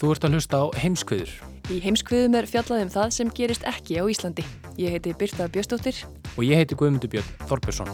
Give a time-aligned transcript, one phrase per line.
[0.00, 1.32] Þú ert að hlusta á heimskviður
[1.70, 4.42] Í heimskviðum er fjallað um það sem gerist ekki á Íslandi.
[4.80, 6.00] Ég heiti Birta Bjöstóttir.
[6.36, 7.86] og ég heiti Guðmundur Björn Þorbjörnsson.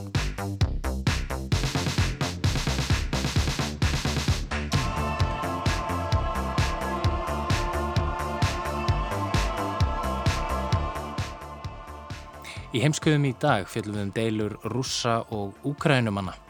[12.73, 16.46] Í heimskviðum í dag fjallum við um deilur rússa og úkrænumanna.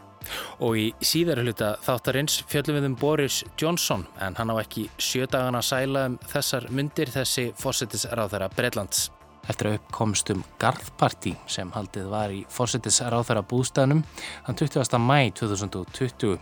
[0.57, 5.27] Og í síðari hluta þáttarins fjöllum við um Boris Johnson en hann á ekki sjö
[5.29, 9.11] dagana sæla um þessar myndir þessi fórsetisráþara Breitlands.
[9.47, 14.01] Eftir að uppkomst um Garðparti sem haldið var í fórsetisráþara bústæðnum
[14.47, 14.97] hann 20.
[14.97, 16.39] mæ 2020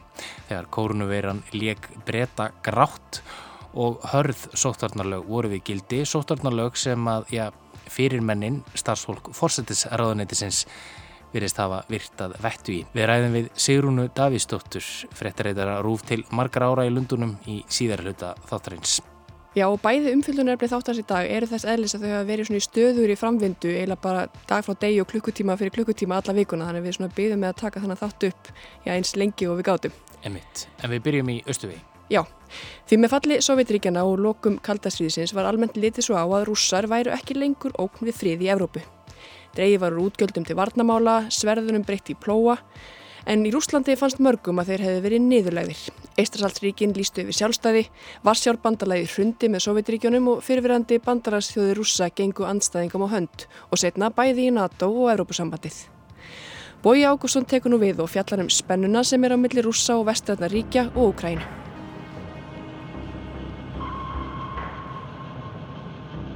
[0.48, 3.22] þegar kórnuveiran leik breyta grátt
[3.76, 7.50] og hörð sóttarnarlög voru við gildi, sóttarnarlög sem að ja,
[7.92, 10.64] fyrirmennin starfsfólk fórsetisráðuneytisins
[11.34, 12.84] virðist hafa virtað vettu í.
[12.96, 18.36] Við ræðum við Sigrúnu Davísdóttur, fréttareitara rúf til margar ára í Lundunum í síðar hluta
[18.50, 19.02] þáttarins.
[19.56, 22.64] Já, bæði umfyllunarefni þáttans í dag eru þess eðlis að þau hafa verið svona í
[22.66, 26.84] stöður í framvindu eiginlega bara dag frá degi og klukkutíma fyrir klukkutíma alla vikuna þannig
[26.84, 29.68] að við svona byggðum með að taka þannig þátt upp já, eins lengi og við
[29.70, 29.96] gátum.
[30.28, 31.80] Emitt, en við byrjum í Östuvegi.
[32.12, 32.22] Já,
[32.90, 37.16] því með falli Sovjetríkjana og lokum kaldastríðisins var almennt litið svo á að rússar væru
[37.16, 38.84] ekki lengur ókn við frið í Evrópu.
[39.56, 42.58] Dreigið var úr útgjöldum til varnamála, sverðunum breytt í plóa,
[43.26, 45.82] en í Rúslandi fannst mörgum að þeir hefði verið niðurlegðir.
[46.20, 47.86] Eistrasaltsríkin lístu yfir sjálfstæði,
[48.28, 54.50] Varsjárbandalæði hrundi með Sovjetríkjónum og fyrirverandi bandararsþjóði rússa gengu andstæðingum á hönd og setna bæði
[54.50, 55.86] í NATO og Evrópusambandið.
[56.86, 60.06] Bói Ágússon tekur nú við og fjallar um spennuna sem er á milli rússa og
[60.12, 61.65] vestræðna ríkja og Ukrænu.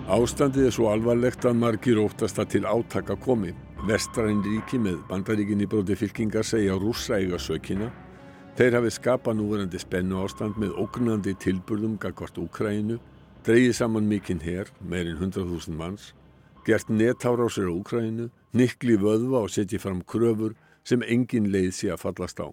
[0.10, 3.52] Ástandið er svo alvarlegt að margir óttast að til átaka komi.
[3.86, 7.92] Vestræn ríki með bandaríkinni bróti fylkingar segja rússa eiga sökina.
[8.58, 12.98] Þeir hafi skapað núverandi spennu ástand með ógnandi tilburðum gagvart Úkrænu,
[13.46, 16.16] dreigið saman mikinn her, meirinn 100.000 manns,
[16.66, 22.02] gert netárásir á Úkrænu, nikli vöðva og setji fram kröfur sem engin leið sé að
[22.08, 22.50] fallast á.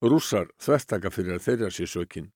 [0.00, 2.32] Rússar þvertaka fyrir að þeirra sé sökinn.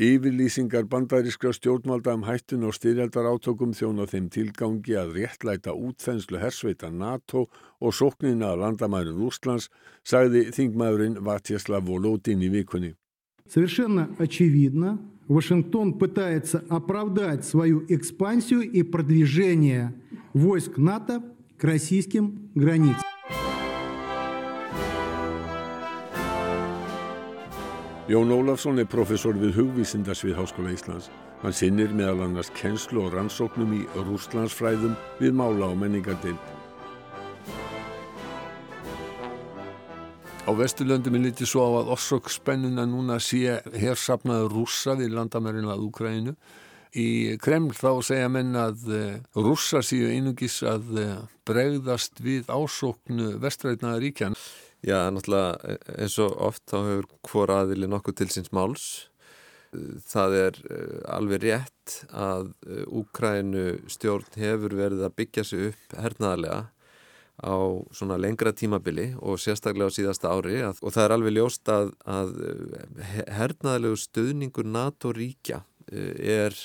[0.00, 6.88] Yfirlýsingar bandarískra stjórnvalda um hættun og styrjaldar átökum þjóna þeim tilgangi að réttlæta útþenslu hersveita
[6.88, 7.42] NATO
[7.80, 9.68] og sóknina að landamærin Rúslands,
[10.00, 12.94] sagði þingmaðurinn Vatjaslav Volodin í vikunni.
[13.46, 19.92] Совершенно очевидно, Вашингтон пытается оправдать свою экспансию и продвижение
[20.32, 21.22] войск НАТО
[21.58, 23.13] к российским границам.
[28.05, 31.07] Jón Ólafsson er professor við hugvísindarsvið Háskóla Íslands.
[31.41, 36.37] Hann sinnir meðal annars kennslu og rannsóknum í rústlandsfræðum við mála og menningardild.
[40.45, 45.73] Á Vesturlöndum er litið svo á að orsök spennuna núna sé hersapnaður rússa við landamærin
[45.73, 46.35] að Úkrænu.
[46.93, 47.07] Í
[47.41, 48.85] Kreml þá segja menn að
[49.33, 50.93] rússa séu einungis að
[51.49, 54.37] bregðast við ásóknu vestrætnaða ríkjan.
[54.85, 58.85] Já, náttúrulega eins og oft þá hefur hvor aðili nokkuð til síns máls.
[60.07, 60.59] Það er
[61.11, 62.51] alveg rétt að
[62.93, 66.59] Úkrænu stjórn hefur verið að byggja sig upp hernaðarlega
[67.35, 67.55] á
[67.91, 72.37] svona lengra tímabili og sérstaklega á síðasta ári og það er alveg ljóst að, að
[73.35, 76.55] hernaðarlegu stöðningur NATO ríkja er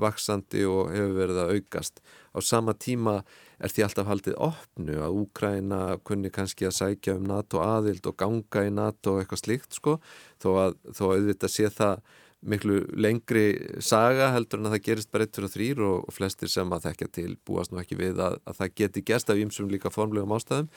[0.00, 2.00] vaksandi og hefur verið að aukast.
[2.32, 3.20] Á sama tíma
[3.60, 8.16] er því alltaf haldið opnu að Úkræna kunni kannski að sækja um NATO aðild og
[8.20, 9.98] ganga í NATO og eitthvað slíkt sko
[10.40, 12.02] þó að, þó að auðvitað sé það
[12.40, 13.44] miklu lengri
[13.84, 17.08] saga heldur en að það gerist bara 1 og 3 og, flestir sem að þekkja
[17.18, 20.70] til búast nú ekki við að, að það geti gerst af ýmsum líka formlegum ástæðum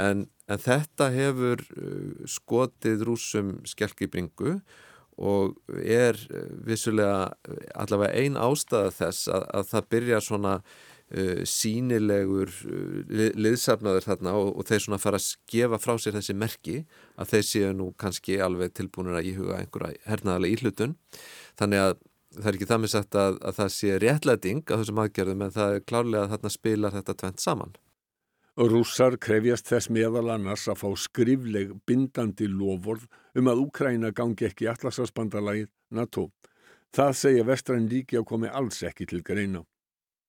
[0.00, 1.60] en, en þetta hefur
[2.30, 4.64] skotið rúsum skelkibringu og
[5.84, 6.18] er
[6.66, 7.34] vissulega
[7.74, 14.50] allavega ein ástæða þess að, að það byrjar svona uh, sínilegur uh, liðsafnaður þarna og,
[14.58, 16.80] og þeir svona fara að gefa frá sér þessi merki
[17.14, 20.98] að þeir séu nú kannski alveg tilbúinir að íhuga einhverja hernaðarlega íhlutun
[21.60, 21.96] þannig að
[22.34, 25.54] það er ekki það með sagt að, að það sé réttlæting á þessum aðgerðum en
[25.54, 27.74] það er klárlega að þarna spilar þetta tvent saman.
[28.54, 34.68] Rússar krefjast þess meðal annars að fá skrifleg bindandi lofvorð um að Úkræna gangi ekki
[34.70, 36.28] allarsvarsbandalagið NATO.
[36.94, 39.64] Það segja vestræn ríki að komi alls ekki til greina.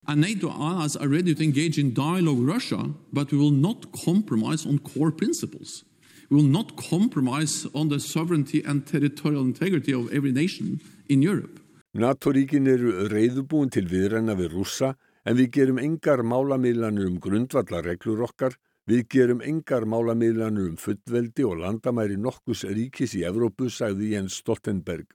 [0.08, 3.92] And NATO allies are ready to engage in dialogue with Russia, but we will not
[3.92, 5.84] compromise on core principles.
[6.32, 11.60] We will not compromise on the sovereignty and territorial integrity of every nation in Europe.
[11.94, 14.96] NATO-ríkin eru reyðubúin til viðræna við rússa
[15.26, 18.56] en við gerum engar málamiðlanur um grundvallarreglur okkar,
[18.86, 25.08] við gerum engar málamiðlanur um fullveldi og landamæri nokkus ríkis í Evrópu, sagði Jens Stoltenberg.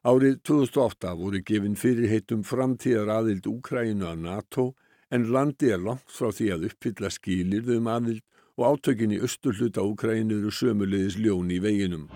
[0.00, 4.70] Árið 2008 voru gefin fyrirheitum framtíðar aðild Úkrænu að NATO
[5.12, 8.24] en landi er langt frá því að uppfylla skilirðum aðild
[8.56, 12.08] og átökin í östu hluta Úkrænu eru sömulegis ljón í veginum.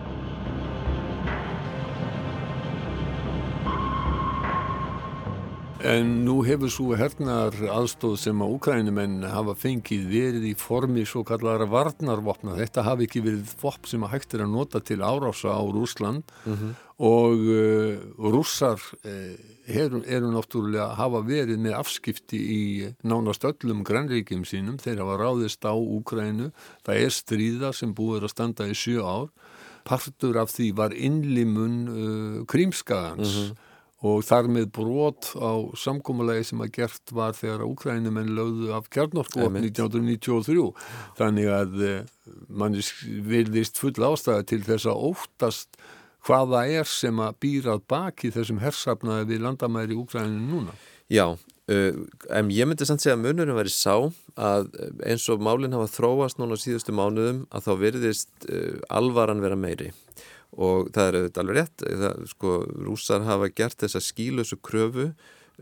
[5.85, 11.21] En nú hefur svo hernar aðstóð sem að Ukrænumenn hafa fengið verið í formi svo
[11.27, 12.55] kallara varnarvopna.
[12.57, 16.23] Þetta hafi ekki verið vopn sem að hægt er að nota til árása á Rúsland
[16.45, 16.71] mm -hmm.
[16.97, 19.35] og uh, rússar uh,
[19.67, 22.63] eru, eru náttúrulega hafa verið með afskipti í
[23.03, 24.81] nánast öllum grannríkjum sínum.
[24.81, 26.49] Þeir hafa ráðist á Ukrænu.
[26.81, 29.29] Það er stríða sem búið að standa í sjö ár.
[29.85, 33.37] Partur af því var innlimun uh, krímskagans.
[33.37, 33.64] Mm -hmm
[34.03, 39.55] og þar með brot á samkómulegi sem að gert var þegar Úkrænumenn lögðu af kjarnorkvop
[39.61, 40.65] 1993
[41.19, 42.01] þannig að eh,
[42.49, 42.75] mann
[43.29, 45.79] vilðist full ástæða til þess að óttast
[46.25, 50.75] hvaða er sem að býrað baki þessum hersafnaði við landamæri Úkræninu núna.
[51.11, 51.97] Já, uh,
[52.33, 54.71] en ég myndi samt segja að munurinn væri sá að
[55.05, 59.91] eins og málinn hafa þróast núna síðustu mánuðum að þá verðist uh, alvaran vera meiri.
[59.93, 62.57] og það er auðvitað alveg rétt það, sko,
[62.87, 65.11] rúsar hafa gert þessa skílusu kröfu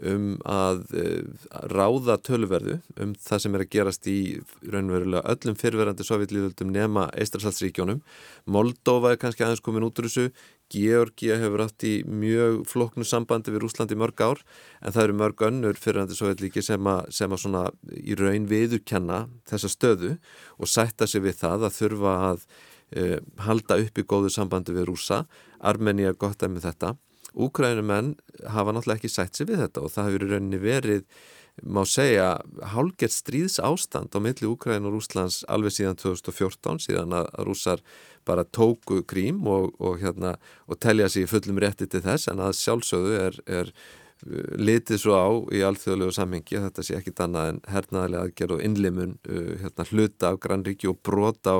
[0.01, 4.18] um að uh, ráða tölverðu um það sem er að gerast í
[4.66, 8.01] raunverulega öllum fyrverandi sovjetlíðöldum nema Eistrasaltsríkjónum
[8.50, 10.34] Moldova er kannski aðeins komin út úr þessu.
[10.74, 14.42] Georgia hefur átt í mjög floknu sambandi við Rúslandi mörg ár
[14.81, 19.28] en það eru mörg önnur fyrverandi sovjetlíki sem að, sem að svona í raun viðurkenna
[19.50, 20.16] þessa stöðu
[20.57, 22.48] og sætta sig við það að þurfa að
[22.98, 25.24] uh, halda upp í góðu sambandi við rúsa
[25.63, 26.95] Armeni er gott að með þetta.
[27.34, 28.16] Úkrænumenn
[28.54, 31.07] hafa náttúrulega ekki sætt sér við þetta og það hefur í rauninni verið
[31.62, 32.40] má segja
[32.74, 37.84] hálgert stríðs ástand á milli Úkræn og Rúslands alveg síðan 2014 síðan að rússar
[38.25, 40.36] bara tóku krím og, og, hérna,
[40.66, 43.74] og telja sér fullum rétti til þess en að sjálfsögðu er, er
[44.60, 48.64] litið svo á í alþjóðlegu samhengi að þetta sé ekkit annað en hernaðarlega aðgerð og
[48.68, 51.60] innlimun uh, hérna, hluta af Granríki og brota á,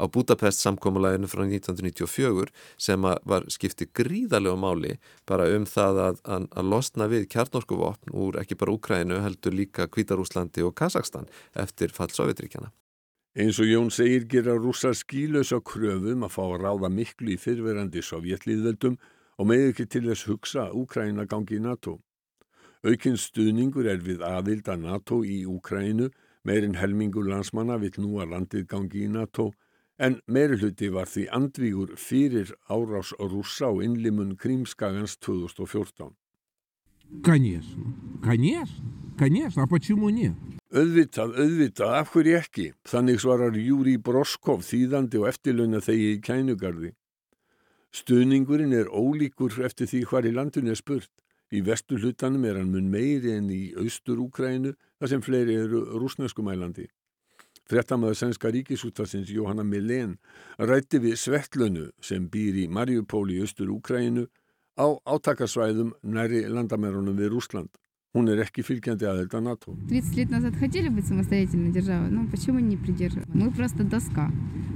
[0.00, 4.96] á Budapest samkómuleginu frá 1994 sem var skiptið gríðarlega máli
[5.28, 9.86] bara um það að, að, að losna við kjarnorkuvopn úr ekki bara Úkrænu heldur líka
[9.86, 12.72] Kvítarúslandi og Kazakstan eftir fall Sovjetríkjana.
[13.38, 18.02] Eins og Jón segir gera rúsa skílösa kröfum að fá að ráða miklu í fyrverandi
[18.02, 18.96] sovjetlýðveldum
[19.39, 21.99] og með ekki til þess hugsa að Úkræna gangi í NATO.
[22.85, 26.11] Aukinn stuðningur er við aðild að NATO í Úkrænu,
[26.45, 29.51] meirinn helmingur landsmanna vill nú að landið gangi í NATO,
[29.97, 36.13] en meiri hluti var því andvígur fyrir árás rúsa og innlimun Krímskagans 2014.
[37.23, 38.83] Конечно, конечно,
[39.17, 40.33] конечно, а почему нет?
[40.75, 42.65] Öðvitað, öðvitað, af hverju ekki?
[42.89, 46.89] Þannig svarar Júri Broskov þýðandi og eftirlauna þegi í kænugarði.
[47.90, 51.10] Stuðningurinn er ólíkur eftir því hvar í landun er spurt.
[51.50, 55.82] Í vestu hlutanum er hann mun meiri en í austur Úkrænu þar sem fleiri eru
[55.98, 56.86] rúsneskumælandi.
[57.70, 60.16] Frettamöðu sænska ríkisúttasins Jóhanna Milén
[60.58, 64.28] rætti við Svettlönu sem býr í Mariupóli í austur Úkrænu
[64.78, 67.70] á átakarsvæðum næri landamærunum við Rúsland.
[68.15, 69.73] Hún er ekki fylgjandi aðelda NATO.
[69.89, 73.29] 30 лет назад хотели быть самостоятельной державой, но почему не придерживаем?
[73.33, 74.31] Мы просто доска,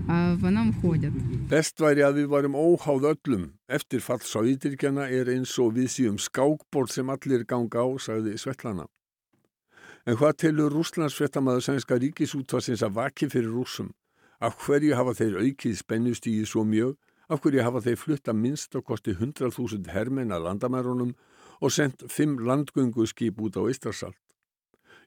[0.09, 1.13] а по нам ходят.
[1.47, 3.53] Best væri að við varum óháð öllum.
[3.69, 8.89] Eftir fall sáðítirkjana er eins og við síum skákbord sem allir ganga á, sagði Svetlana.
[10.05, 13.93] En hvað telur Rúslands frettamæðu sænska ríkisútvarsins að vaki fyrir rúsum?
[14.43, 16.97] Af hverju hafa þeir aukið spennustíði svo mjög?
[17.31, 21.15] Af hverju hafa þeir flutta minst og kosti 100.000 hermenn að landamærunum
[21.60, 24.18] og sendt fimm landgönguskip út á Ístrarsalt.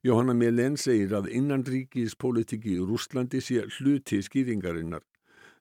[0.05, 5.01] Jóhanna Melen segir að innanríkispolitiki í Rúslandi sé hluti skýringarinnar.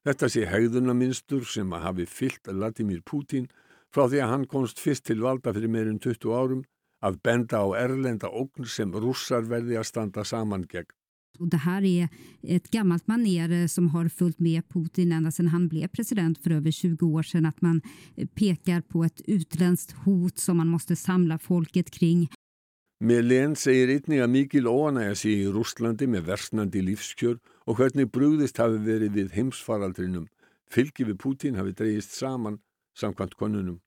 [0.06, 3.48] Þetta sé hegðunaminstur sem að hafi fyllt Vladimir Putin
[3.90, 6.62] frá því að hann komst fyrst til valda fyrir meirinn 20 árum
[7.06, 10.92] að benda á erlenda ógn sem rússar verði að standa saman gegn.
[11.38, 12.08] Och det här är
[12.42, 16.50] ett gammalt maner eh, som har följt med Putin ända sedan han blev president för
[16.50, 17.46] över 20 år sedan.
[17.46, 17.82] Att man
[18.16, 22.28] eh, pekar på ett utländskt hot som man måste samla folket kring.
[23.00, 27.34] Melén segir einnig að mikil óanægja sé í Rústlandi með versnandi lífskjör
[27.68, 30.30] og hvernig brúðist hafi verið við heimsfaraldrinum.
[30.72, 32.56] Fylgi við Putin hafi dreyist saman
[32.98, 33.80] samkvæmt konunum.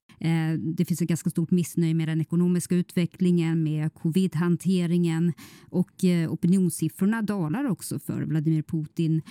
[0.57, 5.33] Det finns ett ganska stort missnöje med den ekonomiska utvecklingen, med covid-hanteringen
[5.69, 5.91] och
[6.29, 9.21] opinionssiffrorna dalar också för Vladimir Putin.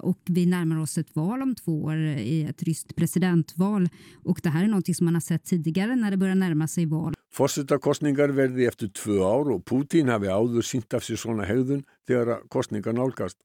[0.00, 3.88] Och vi närmar oss ett val om två år, ett ryskt presidentval.
[4.24, 6.86] Och det här är något som man har sett tidigare när det börjar närma sig
[6.86, 7.14] val.
[7.34, 12.44] Forsetakostningar verði eftir tvö ár og Putin hafi áður sínt af sér svona hegðun þegar
[12.46, 13.40] kostningar nálgast.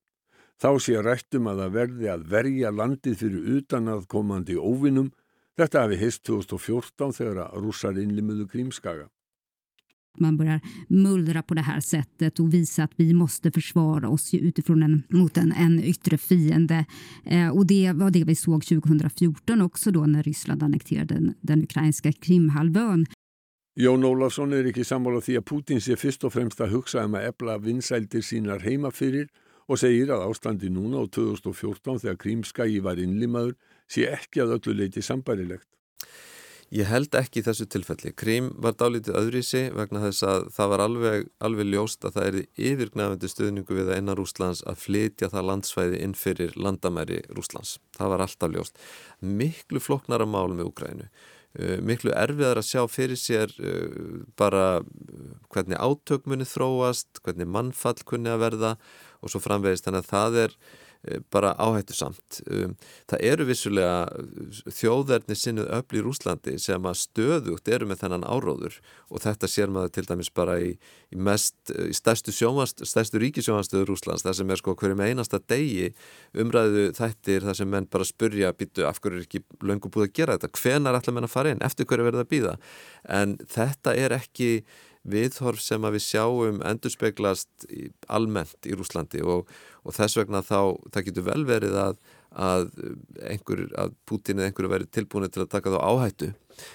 [0.62, 5.10] Þá sé rættum að það verði að verja landið fyrir utan að komandi óvinnum
[5.60, 9.10] Detta har vi hist 2014 þegar rússar innlimuðu Krímskaga.
[10.20, 14.84] Man börjar mullra på det här sättet och visa att vi måste försvara oss utifrån
[14.84, 16.86] en, mot en, en yttre fiende.
[17.26, 21.64] Eh, och det var det vi såg 2014 också då när Ryssland annekterade den, den
[21.64, 23.06] ukrainska Krimhalvön.
[23.80, 27.16] Jón Ólafsson er ekki sammála því að Putin sé fyrst og fremst að hugsa um
[27.16, 29.28] að ebla vinsældir sínar heima fyrir
[29.68, 33.56] og segir að ástandi núna á 2014 þegar Krímskagi var innlimaður
[33.90, 35.68] sé ekki að öllu leiti sambærilegt.
[36.70, 38.12] Ég held ekki í þessu tilfelli.
[38.14, 42.36] Krím var dálítið öðrísi vegna þess að það var alveg, alveg ljóst að það er
[42.70, 47.80] yfirgnafandi stuðningu við að innan Rúslands að flytja það landsvæði inn fyrir landamæri Rúslands.
[47.98, 48.78] Það var alltaf ljóst.
[49.26, 51.10] Miklu floknara mál með Úgrænu.
[51.82, 53.50] Miklu erfiðar að sjá fyrir sér
[54.38, 54.84] bara
[55.50, 58.76] hvernig átökmunni þróast, hvernig mannfall kunni að verða
[59.26, 59.90] og svo framvegist.
[59.90, 60.56] Þannig að það er
[61.32, 62.42] bara áhættu samt.
[63.10, 63.94] Það eru vissulega
[64.76, 68.76] þjóðverðni sinnuð öll í Rúslandi sem að stöðugt eru með þennan áróður
[69.08, 70.74] og þetta sér maður til dæmis bara í,
[71.16, 75.94] í mest, í stærstu, stærstu ríkisjónastöðu Rúslands þar sem er sko hverjum einasta degi
[76.36, 80.16] umræðu þættir þar sem menn bara spurja býtu af hverju er ekki löngu búið að
[80.20, 82.58] gera þetta, hvenar ætla menn að fara inn, eftir hverju verða að býða
[83.08, 84.52] en þetta er ekki
[85.08, 89.48] viðhorf sem að við sjáum endurspeglast í, almennt í Rúslandi og,
[89.84, 92.02] og þess vegna þá það getur vel verið að,
[92.36, 92.68] að,
[93.32, 96.34] einhver, að Putin eða einhverju verið tilbúinu til að taka þá áhættu.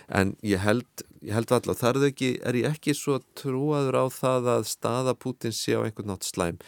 [0.08, 4.04] En ég held, ég held alltaf þar er, ekki, er ég ekki svo trúaður á
[4.08, 6.60] það að staða Putin sé á einhvern nátt slæm?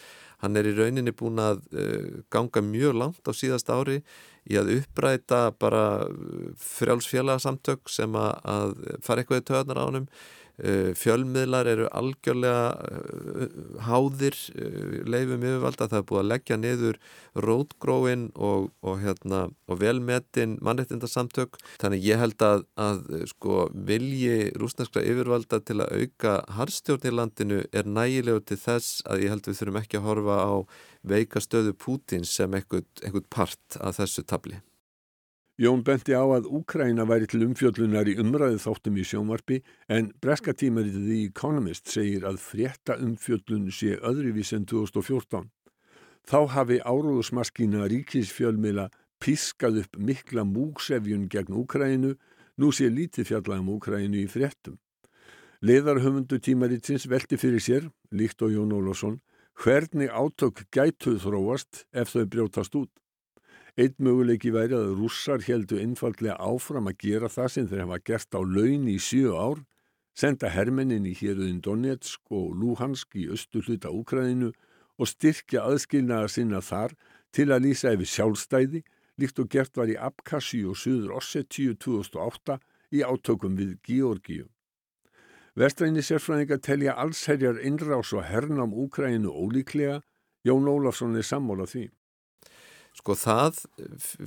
[0.43, 4.03] Hann er í rauninni búin að uh, ganga mjög langt á síðast ári
[4.47, 6.05] í að uppræta bara
[6.61, 10.05] frjálsfélagsamtök sem að, fara eitthvað í töðnar á hannum
[10.57, 13.49] fjölmiðlar eru algjörlega
[13.85, 14.37] háðir
[15.05, 16.99] leifum yfirvalda, það er búið að leggja niður
[17.45, 25.05] rótgróin og, og, hérna, og velmetin mannreitindarsamtök, þannig ég held að, að sko, vilji rúsneskra
[25.05, 29.61] yfirvalda til að auka harstjórn í landinu er nægilegu til þess að ég held við
[29.61, 30.55] þurfum ekki að horfa á
[31.07, 34.57] veika stöðu Pútins sem einhvern part af þessu tabli.
[35.57, 39.55] Jón benti á að Úkræna væri til umfjöllunar í umræðu þáttum í sjónvarpi
[39.89, 45.47] en breska tímaritið The Economist segir að frétta umfjöllun sé öðruvís en 2014.
[46.29, 52.13] Þá hafi áróðusmaskína ríkisfjölmila pískað upp mikla múksefjun gegn Úkrænu,
[52.61, 54.77] nú sé lítið fjallað um Úkrænu í fréttum.
[55.65, 59.17] Leðarhöfundu tímaritins velti fyrir sér, líkt og Jón Ólásson,
[59.57, 62.93] hvernig átök gætuð þróast ef þau brjótast út.
[63.77, 68.33] Einn möguleiki væri að rússar heldu einfallega áfram að gera það sem þeir hafa gert
[68.33, 69.59] á laun í sjö ár,
[70.17, 74.49] senda hermennin í héruðin Donetsk og Luhansk í östu hluta Úkræðinu
[74.97, 76.95] og styrkja aðskilnaða sinna þar
[77.29, 78.81] til að lýsa yfir sjálfstæði,
[79.21, 82.57] líkt og gert var í Abkassi og Suður Ossetíu 2008
[82.97, 84.47] í átökum við Georgíu.
[85.53, 90.01] Vestræni sérfræðinga telja allsherjar innrás og hernám Úkræðinu ólíklega,
[90.41, 91.91] Jón Ólafsson er sammála því.
[92.97, 93.61] Sko það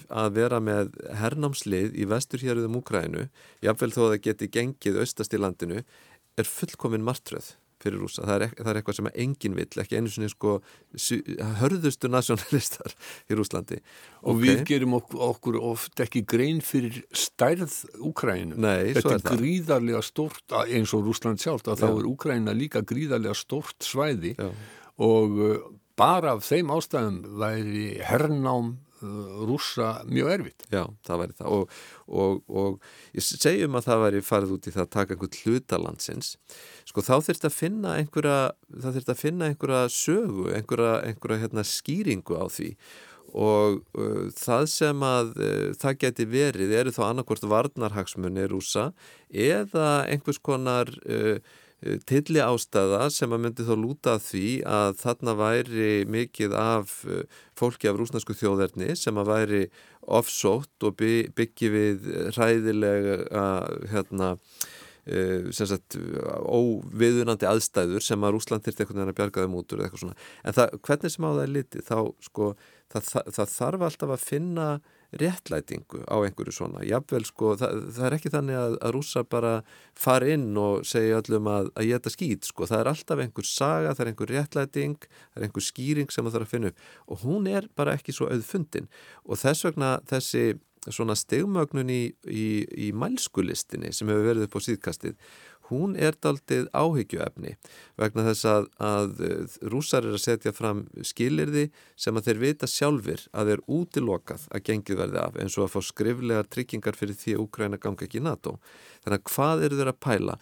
[0.08, 3.26] að vera með hernámslið í vesturhjörðum Úkrænu,
[3.64, 5.82] jáfnveil þó að það geti gengið austast í landinu,
[6.38, 8.24] er fullkomin martröð fyrir rúsa.
[8.28, 10.54] Það er, það er eitthvað sem engin vill, ekki einu svona sko
[11.60, 12.94] hörðustu nasjónalistar
[13.30, 13.80] í Rúslandi.
[14.24, 14.42] Og okay.
[14.44, 17.78] við gerum okkur, okkur oft ekki grein fyrir stærð
[18.10, 18.58] Úkrænu.
[18.60, 22.56] Nei, Þetta svo er er gríðarlega stórt, eins og Rúsland sjálft, að þá er Úkræna
[22.56, 24.50] líka gríðarlega stórt svæði Já.
[25.00, 25.40] og
[26.00, 28.72] bara af þeim ástæðum væri hernám
[29.04, 30.64] uh, rússa mjög erfitt.
[30.72, 31.50] Já, það væri það.
[31.56, 31.76] Og,
[32.22, 36.32] og, og ég segjum að það væri farið út í það að taka einhvern hlutalandsins
[36.88, 38.40] sko þá þurft að finna einhverja,
[38.72, 42.74] það þurft að finna einhverja sögu, einhverja, einhverja hérna, skýringu á því.
[43.30, 48.90] Og uh, það sem að uh, það geti verið eru þá annarkvort varnarhagsmunni rúsa
[49.30, 51.38] eða einhvers konar uh,
[52.08, 56.92] tilli ástæða sem að myndi þá lúta því að þarna væri mikið af
[57.56, 59.62] fólki af rúsnarsku þjóðerni sem að væri
[60.10, 63.54] offsótt og byggi við ræðilega
[63.94, 64.34] hérna
[65.50, 65.96] Sagt,
[66.44, 70.74] óviðunandi aðstæður sem að Rúsland þurfti einhvern veginn að bjarga þeim út úr en það,
[70.86, 71.96] hvernig sem á það er litið þá
[72.26, 72.48] sko
[72.92, 74.66] það, það, það þarf alltaf að finna
[75.18, 76.84] réttlætingu á einhverju svona.
[76.86, 79.52] Jafnvel, sko, það, það er ekki þannig að, að rúsa bara
[79.98, 82.68] fara inn og segja öllum að, að geta skýt sko.
[82.70, 86.38] það er alltaf einhver saga, það er einhver réttlæting það er einhver skýring sem það
[86.38, 86.88] þarf að finna upp.
[87.10, 88.90] Og hún er bara ekki svo auðfundin.
[89.26, 90.44] Og þess vegna þessi
[90.88, 92.46] svona stegmögnun í, í,
[92.88, 95.16] í mælskulistinni sem hefur verið upp á síðkastið
[95.70, 97.56] hún er daldið áhyggjuefni
[98.00, 99.24] vegna þess að, að
[99.72, 104.64] rúsar er að setja fram skilirði sem að þeir vita sjálfur að þeir útilokað að
[104.70, 108.20] gengið verði af eins og að fá skriflegar tryggingar fyrir því að Úkræna ganga ekki
[108.20, 108.56] í NATO.
[109.04, 110.40] Þannig að hvað eru þeir að pæla?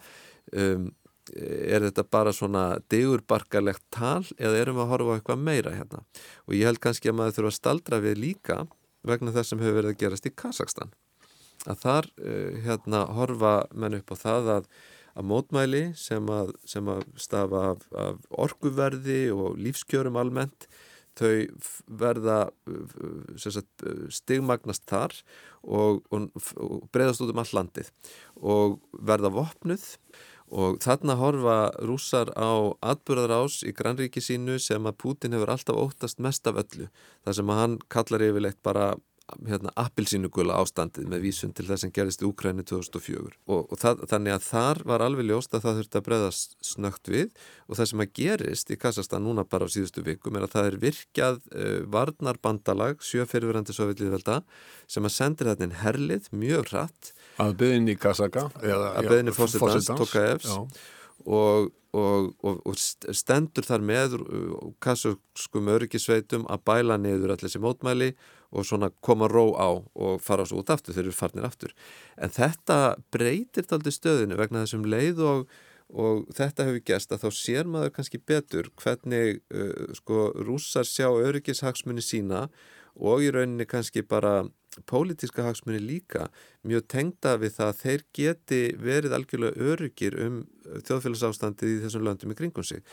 [0.48, 0.88] Um,
[1.36, 6.02] er þetta bara svona degurbarkalegt tal eða erum við að horfa eitthvað meira hérna?
[6.46, 8.58] Og ég held kannski að maður þurfa að staldra við líka
[9.06, 10.94] vegna þess sem hefur verið að gerast í Kazakstan.
[11.68, 14.70] Að þar uh, hérna horfa menn upp á það að
[15.18, 20.68] að mótmæli sem að, sem að stafa af, af orguverði og lífskjörum almennt
[21.18, 21.32] þau
[22.00, 22.38] verða
[23.40, 23.84] sagt,
[24.14, 25.14] stigmagnast þar
[25.62, 26.28] og, og,
[26.62, 27.92] og breyðast út um all landið
[28.38, 29.86] og verða vopnuð.
[30.48, 36.22] Og þarna horfa rússar á atbyrðarás í grannríki sínu sem að Putin hefur alltaf óttast
[36.24, 36.86] mest af öllu
[37.26, 38.94] þar sem að hann kallar yfirleitt bara
[39.48, 44.02] hérna, appilsínugula ástandið með vísun til þess sem gerist í Úkræni 2004 og, og það,
[44.10, 47.32] þannig að þar var alveg ljóst að það þurfti að breyðast snögt við.
[47.68, 50.68] Og það sem að gerist í Kassastan núna bara á síðustu vikum er að það
[50.70, 54.38] er virkjað uh, varnarbandalag sjöfyrfirandi sovjetlýðvelda
[54.88, 57.12] sem að sendir þetta inn herlið mjög hratt.
[57.42, 60.54] Að beðinni í Kassaka að beðinni fósitans, Tokaevs.
[61.28, 64.12] og Og, og, og stendur þar með
[64.84, 68.10] kassaskum öryggisveitum að bæla niður allir þessi mótmæli
[68.50, 71.74] og svona koma ró á og fara svo út aftur þegar við farnir aftur.
[72.16, 75.48] En þetta breytir aldrei stöðinu vegna þessum leið og,
[75.92, 81.10] og þetta hefur gæst að þá sér maður kannski betur hvernig uh, sko rússar sjá
[81.10, 82.46] öryggishagsmunni sína
[82.98, 84.42] og í rauninni kannski bara
[84.86, 86.28] pólitiska hagsmunni líka
[86.66, 90.44] mjög tengda við það að þeir geti verið algjörlega öryggir um
[90.86, 92.84] þjóðfélagsástandið í þessum löndum í kringum sig.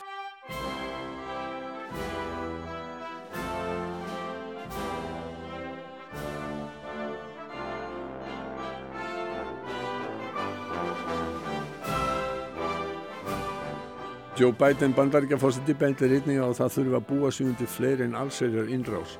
[14.36, 18.17] Joe Biden bandaríkjafósiti bendir einnig á að það þurfa að búa sig undir fleiri en
[18.19, 19.13] allsherjar innrás.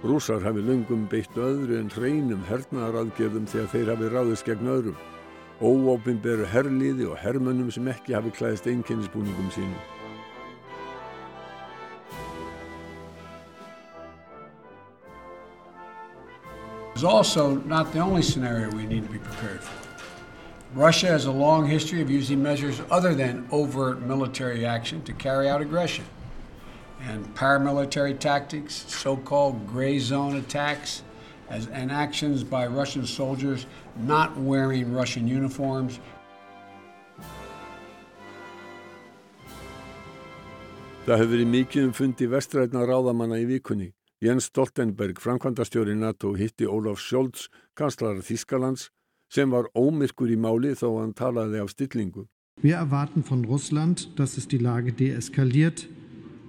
[0.00, 4.96] Rúsar hafi löngum beitt öðru en hreinum hernaðaraðgerðum þegar þeir hafi ráðist gegn öðrum.
[5.60, 9.76] Óópin beru herliði og hermönnum sem ekki hafi klæðist einkennisbúningum sínum.
[16.94, 19.91] It's also not the only scenario we need to be prepared for.
[20.74, 25.46] Russia has a long history of using measures other than overt military action to carry
[25.46, 26.04] out aggression.
[27.02, 31.02] And paramilitary tactics, so called gray zone attacks,
[31.50, 33.66] as, and actions by Russian soldiers
[33.98, 36.00] not wearing Russian uniforms.
[41.04, 43.90] Það hefur verið mikið um fundi vestrætna ráðamanna í vikunni.
[44.22, 48.86] Jens Stoltenberg, framkvæmdastjóri NATO, hitti Ólaf Scholz, kanslar Þískalands,
[49.32, 52.26] sem var ómyrkur í máli þó hann talaði af stillingu.
[52.60, 55.88] Wir erwarten von Russland, dass es die Lage deeskaliert.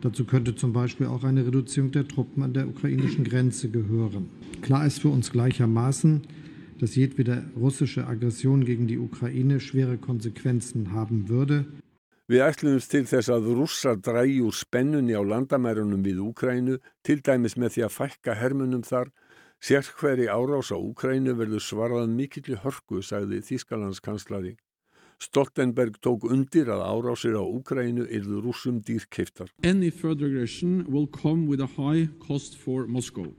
[0.01, 4.29] Dazu könnte zum Beispiel auch eine Reduzierung der Truppen an der ukrainischen Grenze gehören.
[4.61, 6.27] Klar ist für uns gleichermaßen,
[6.79, 11.65] dass jedwede russische Aggression gegen die Ukraine schwere Konsequenzen haben würde.
[12.27, 17.55] Við ætlumst til þess að rússar drægi úr spennunni á landamærunum við Úkrænu, til dæmis
[17.59, 19.11] með því að fækka hermunum þar
[19.63, 24.58] Sérhveri árás á Úkrænu verður svarað mikilli hörku, sagði Þískalandskanslari.
[25.23, 29.54] Stoltenberg tók undir að árásir á Úkrænu yrðu rúsum dýrkeiftar.
[29.63, 33.32] Any further aggression will come with a high cost for Moscow.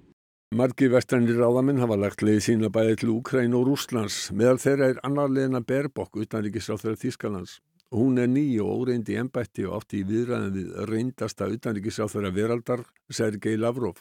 [0.57, 4.33] Margi vestrænir ráðamenn hafa lagt leið sína bæði til Úkrænu og Rúslands.
[4.33, 7.59] Meðal þeirra er annarleina Berbok utanríkisráþur Þískalands.
[7.93, 12.89] Hún er ný og óreind í ennbætti og átti í viðræðin við reyndasta utanríkisráþur veraldar,
[13.13, 14.01] Sergei Lavrov.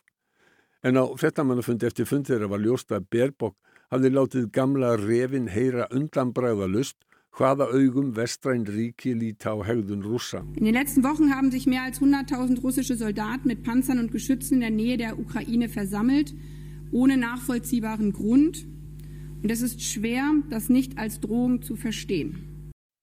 [0.83, 3.55] En á frettamannafundi eftir fund þeirra var ljóst að Berbok
[3.93, 6.97] hafði látið gamla revin heyra undanbræða lust
[7.37, 10.43] hvaða augum vestræn ríki líta á hegðun rússa.
[10.59, 14.55] In den letzten Wochen haben sich mehr als 100.000 russische Soldaten mit Panzern und Geschützen
[14.55, 16.35] in der Nähe der Ukraine versammelt,
[16.91, 18.67] ohne nachvollziehbaren Grund.
[19.41, 22.52] Und es ist schwer, das nicht als Drohung zu verstehen.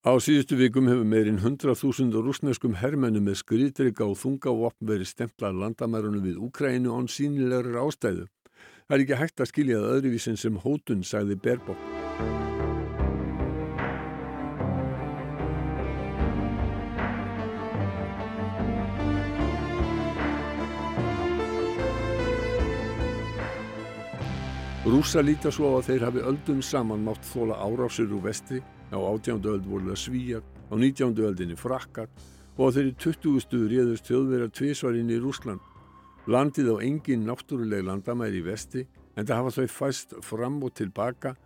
[0.00, 6.22] Á síðustu vikum hefur meirinn 100.000 rúsneskum hermennum með skriðdrygga og þungavopn verið stemplað landamærunum
[6.24, 8.24] við Úkrænu án sínilegur ástæðu.
[8.88, 11.76] Það er ekki hægt að skilja það öðruvísin sem hótun, sagði Berbok.
[24.88, 28.98] Rúsa líta svo á að þeir hafi öldum saman mátt þóla árásir úr vestri Á
[28.98, 32.08] átjándu öld voru það svíjar, á nítjándu öldinni frakkar
[32.58, 33.42] og á þeirri 20.
[33.44, 35.62] stuð réðust þjóðverðar tvísvarinn í Rúsland.
[36.26, 38.82] Landið á engin náttúruleg landamæri í vesti
[39.14, 41.36] en það hafa þau fæst fram og tilbaka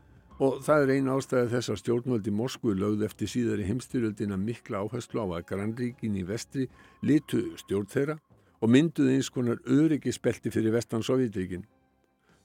[0.42, 5.22] og það er eina ástæði þess að stjórnvöldi Moskvu lögð eftir síðari heimstyrjöldina mikla áherslu
[5.22, 6.66] á að grannríkin í vestri
[7.04, 8.16] litu stjórn þeirra
[8.64, 11.68] og mynduði eins konar öryggispelti fyrir vestan Sovjetríkin.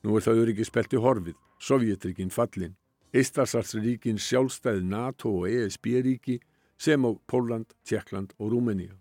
[0.03, 2.75] Nú er það öryggispelti horfið, Sovjetríkin fallin.
[3.13, 6.39] Eistarsalsríkin sjálfstæði NATO og ESB-ríki
[6.79, 8.93] sem á Póland, Tjekkland og Rúmeníu.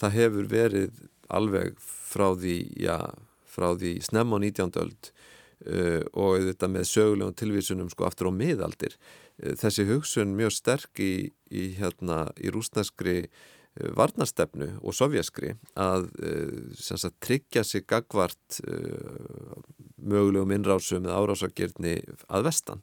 [0.00, 2.96] Það hefur verið alveg frá því, já,
[3.44, 4.72] frá því snemm á 19.
[4.80, 8.96] öld uh, og þetta með sögulegum tilvísunum sko aftur á miðaldir.
[9.36, 13.28] Uh, þessi hugsun mjög sterk í, í, hérna, í rúsneskri
[13.96, 16.08] varnastefnu og sovjaskri að
[16.74, 18.58] sagt, tryggja sig gagvart
[20.00, 22.82] mögulegum innrásum eða árásagirni að vestan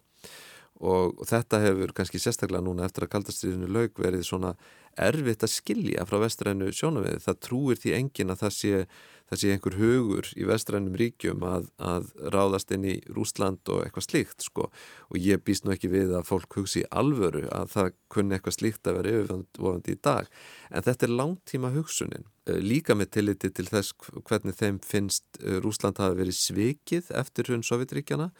[0.78, 4.54] og þetta hefur kannski sérstaklega núna eftir að kaldastriðinu laug verið svona
[4.98, 7.22] erfitt að skilja frá vestrænu sjónaviði.
[7.26, 8.84] Það trúir því engin að það sé,
[9.28, 14.08] það sé einhver hugur í vestrænum ríkjum að, að ráðast inn í Rúsland og eitthvað
[14.08, 18.38] slíkt sko og ég býst nú ekki við að fólk hugsi alvöru að það kunni
[18.38, 20.30] eitthvað slíkt að vera yfirvofandi í dag.
[20.72, 22.30] En þetta er langtíma hugsunin.
[22.48, 27.52] Eh, líka með tilliti til þess hvernig þeim finnst eh, Rúsland hafi verið svikið eftir
[27.52, 28.32] hún Sovjetríkjana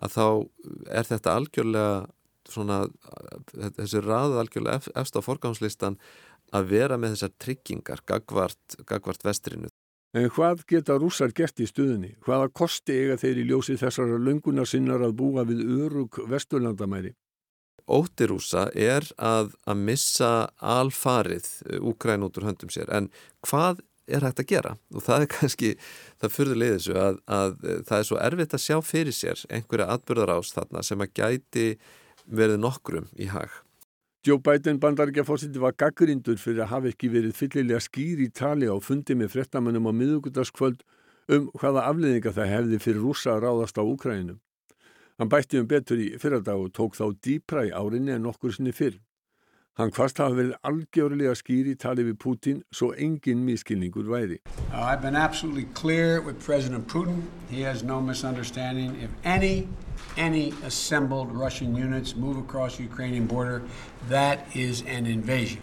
[0.00, 0.26] að þá
[0.96, 1.92] er þetta algjörlega
[2.50, 2.80] svona,
[3.76, 5.98] þessi rað algjörlega eftir á forgámslistan
[6.56, 9.70] að vera með þessar tryggingar gagvart, gagvart vestrinu.
[10.10, 12.16] En hvað geta rússar gert í stuðinni?
[12.26, 17.12] Hvaða kosti eiga þeir í ljósi þessara lungunar sinnar að búa við örug vesturlandamæri?
[17.90, 21.46] Ótirúsa er að, að missa alfarið
[21.78, 23.08] Úkræn út úr höndum sér en
[23.46, 25.72] hvað er hægt að gera og það er kannski,
[26.18, 30.34] það fyrir leiðis að, að það er svo erfitt að sjá fyrir sér einhverja atbyrðar
[30.36, 31.66] ás þarna sem að gæti
[32.26, 33.50] verið nokkrum í hag.
[34.26, 38.76] Joe Biden bandaríkjafórsiti var gaggrindur fyrir að hafa ekki verið fyllilega skýr í tali á
[38.84, 40.82] fundi með frettamennum á miðugundaskvöld
[41.32, 44.36] um hvaða afleðinga það hefði fyrir rúsa að ráðast á Úkræninu.
[45.16, 48.76] Hann bætti um betur í fyrradag og tók þá dýpra í árinni en okkur sinni
[48.76, 49.00] fyrr.
[49.80, 54.36] Hann hvast hafa verið algjörlega skýri í tali við Putin svo engin miskilningur væri.
[54.68, 54.82] No
[59.24, 59.68] any,
[60.18, 63.62] any assembled Russian units move across the Ukrainian border,
[64.10, 65.62] that is an invasion.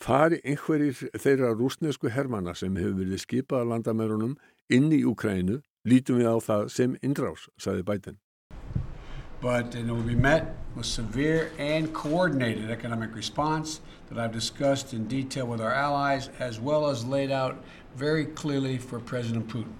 [0.00, 4.36] Fari einhverjir þeirra rúsnesku hermana sem hefur verið skipað að landamærunum
[4.70, 8.16] inn í Ukrænu, lítum við á það sem innrás, saði Biden.
[9.40, 15.06] But it will be met with severe and coordinated economic response that I've discussed in
[15.08, 17.62] detail with our allies, as well as laid out
[17.96, 19.72] very clearly for President Putin.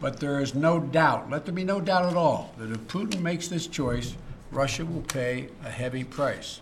[0.00, 3.20] But there is no doubt, let there be no doubt at all, that if Putin
[3.20, 4.16] makes this choice,
[4.50, 6.60] Russia will pay a heavy price.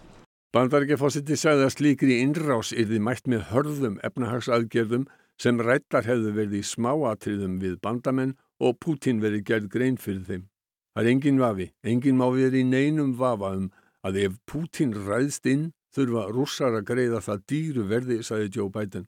[0.53, 5.07] Bandaríkjaforsiti sagði að slíkri innrás yrði mætt með hörðum efnahagsaðgerðum
[5.41, 10.50] sem rættar hefðu verið í smáatriðum við bandamenn og Putin verið gerð grein fyrir þeim.
[10.91, 13.69] Það er engin vafi, engin má verið í neinum vafa um
[14.03, 19.07] að ef Putin ræðst inn þurfa rússar að greiða það dýru verði, sagði Joe Biden.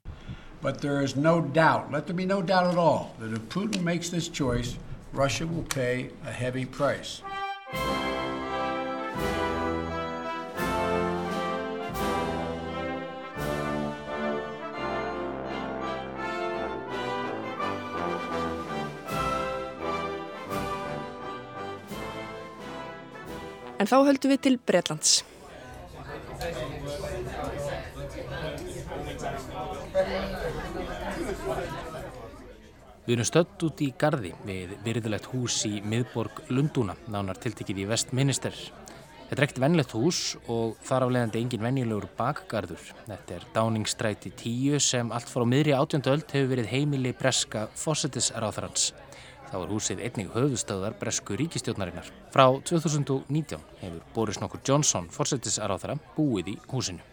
[0.61, 3.83] But there is no doubt, let there be no doubt at all, that if Putin
[3.83, 4.77] makes this choice,
[5.11, 7.21] Russia will pay a heavy price.
[23.83, 25.09] En þá höldum við til Bretlands.
[33.03, 37.89] Við erum stödd út í Garði við virðilegt hús í miðborg Lundúna, nánar tiltekið í
[37.91, 38.55] Vestminister.
[38.55, 42.87] Þetta er ekkert vennlegt hús og þar aflegandi engin venjulegur bakgarður.
[43.09, 48.93] Þetta er Dáningstræti 10 sem allt frá miðri átjöndu öll hefur verið heimili breska fósettisráþarans.
[49.53, 52.07] Þá er húsið einnig höfustöðar Bresku ríkistjónarinnar.
[52.33, 57.03] Frá 2019 hefur Boris nokkur Johnson, fórsetisar á þeirra, búið í húsinu.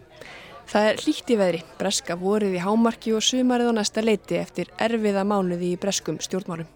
[0.70, 1.60] Það er hlýtt í veðri.
[1.76, 6.70] Breska vorið í hámarki og sumarið á næsta leiti eftir erfiða mánuði í breskum stjórnmálum.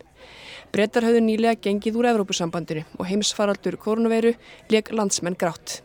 [0.75, 4.35] Brettar höfðu nýlega gengið úr Evrópusambandinu og heimsfaraldur koronaveiru
[4.69, 5.79] leik landsmenn grátt.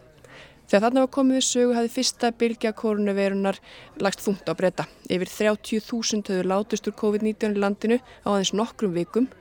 [0.68, 3.64] Þegar þarna var komið við sögu hafði fyrsta bylgja koronavirunar
[4.04, 4.90] lagst þungt á breyta.
[5.08, 9.32] Yfir 30.000 höfðu látust úr COVID-19 í landinu á aðeins nokkrum vikum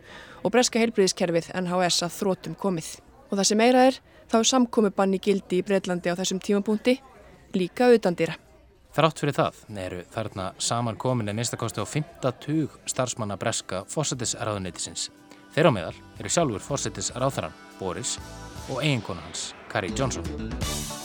[0.42, 2.90] og breska heilbriðiskerfið NHS að þrótum komið.
[3.28, 6.98] Og það sem meira er, þá er samkomi banni gildi í Breitlandi á þessum tímapunkti
[7.56, 8.36] líka auðandýra.
[8.98, 15.10] Þrátt fyrir það eru þarna saman komin að minnstakosti á 50 starfsmanna breska fósættisraðuneytisins.
[15.54, 18.16] Þeirra meðal eru sjálfur fósættisraðþarann Boris
[18.68, 20.97] og eiginkona hans, Kari Johnson.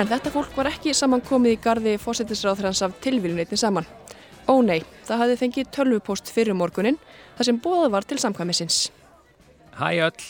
[0.00, 3.84] En þetta fólk var ekki saman komið í gardi fósættisráðhrans af tilvílunitni saman.
[4.48, 6.96] Ó nei, það hafði fengið tölvupost fyrir morgunin
[7.36, 8.86] þar sem bóða var til samkvæmisins.
[9.76, 10.24] Hæ öll,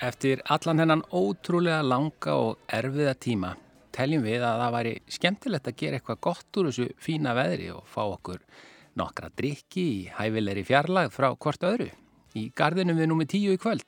[0.00, 3.52] eftir allan hennan ótrúlega langa og erfiða tíma
[3.92, 7.88] teljum við að það væri skemmtilegt að gera eitthvað gott úr þessu fína veðri og
[7.90, 8.40] fá okkur
[9.00, 11.90] nokkra drikki í hæfilegri fjarlag frá hvort öðru
[12.38, 13.84] í gardinum við númið tíu í kvöld.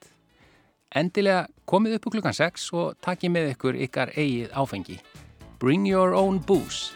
[0.93, 4.99] Endilega komið upp úr klukkan 6 og takkið með ykkur ykkar eigið áfengi.
[5.63, 6.91] Bring your own booze.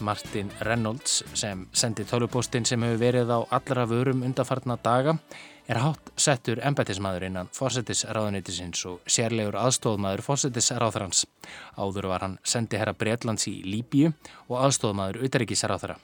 [0.00, 5.14] Martin Reynolds sem sendi tölvupóstinn sem hefur verið á allra vörum undarfarna daga
[5.72, 11.24] er hátt settur embætismæður innan fórsetisráðunitisins og sérlegur aðstofmaður fórsetisráðarans.
[11.80, 14.12] Áður var hann sendi herra Breitlands í Líbíu
[14.50, 15.96] og aðstofmaður utarikisráðara.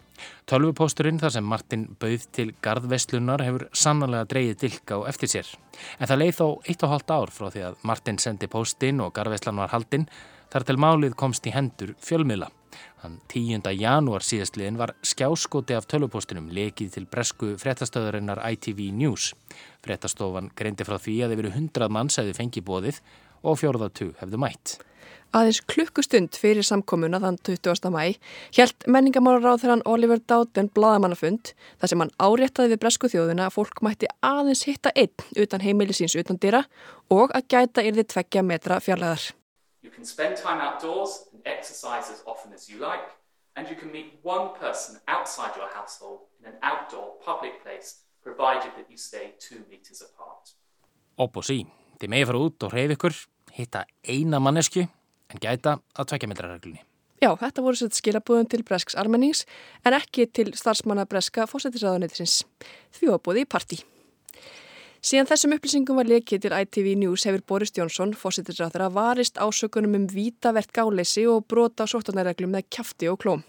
[0.50, 5.52] Tölvupósturinn þar sem Martin bauð til gardvestlunar hefur sannlega dreyið dilka á eftir sér.
[5.98, 9.14] En það leið þó eitt og hálft ár frá því að Martin sendi póstinn og
[9.16, 10.08] gardvestlan var haldinn
[10.52, 12.50] þar til málið komst í hendur fjölmiðla.
[13.02, 13.72] Þann 10.
[13.80, 19.32] janúar síðastliðin var skjáskoti af tölvupostinum lekið til bresku frettastöðurinnar ITV News.
[19.82, 23.02] Frettastofan greindi frá því að yfir 100 manns hefði fengið bóðið
[23.42, 24.76] og fjórðartug hefði mætt.
[25.32, 27.88] Aðeins klukkustund fyrir samkomuna þann 20.
[27.88, 28.18] mæ
[28.52, 33.56] hjælt menningamálaráð þegar hann Oliver Dowden bladamannafund þar sem hann áréttaði við bresku þjóðuna að
[33.56, 36.60] fólk mætti aðeins hitta einn utan heimilisins utan dýra
[37.08, 39.32] og að gæta yrði tveggja metra fjarlæðar.
[39.80, 43.16] You can spend time outdoors and exercise as often as you like,
[43.56, 48.76] and you can meet one person outside your household in an outdoor public place, provided
[48.76, 50.52] that you stay two meters apart.
[51.16, 51.62] Opp og sí,
[51.96, 53.22] þið megið fara út og hreyf ykkur,
[53.56, 54.90] hitta eina mannesku,
[55.32, 56.82] en gæta að tvekja metrarreglunni.
[57.22, 59.44] Já, þetta voru sett skilabúðum til Bresks almennings,
[59.86, 62.40] en ekki til starfsmanna Breska fósættisraðuneytisins.
[62.98, 63.78] Því var búið í partí.
[65.02, 70.08] Síðan þessum upplýsingum var lekið til ITV News hefur Boris Jónsson, fósittisræðara, varist ásökunum um
[70.10, 73.42] vítavert gáleysi og brota á sóttanarreglum með kæfti og klóm.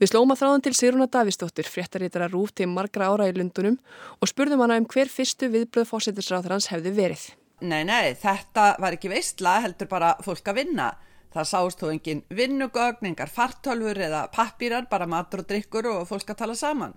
[0.00, 3.78] Við slóma þráðan til Sigruna Davísdóttir, fréttarítara rúf til margra ára í Lundunum
[4.20, 7.24] og spurðum hana um hver fyrstu viðbröð fósittisræðarans hefði verið.
[7.60, 10.92] Nei, nei, þetta var ekki veistla, heldur bara fólk að vinna.
[11.34, 16.30] Það sást þó engin vinnugögn, engar fartölfur eða pappýrar, bara matur og drikkur og fólk
[16.32, 16.94] að tala saman.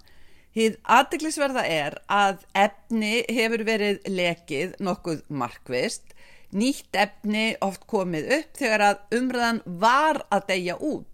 [0.56, 6.14] Hið aðdeglisverða er að efni hefur verið lekið nokkuð markvist,
[6.52, 11.08] nýtt efni oft komið upp þegar að umræðan var að deyja út